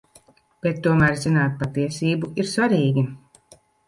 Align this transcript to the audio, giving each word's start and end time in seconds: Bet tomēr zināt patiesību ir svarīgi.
Bet 0.67 0.77
tomēr 0.85 1.19
zināt 1.23 1.59
patiesību 1.59 2.31
ir 2.45 2.49
svarīgi. 2.53 3.05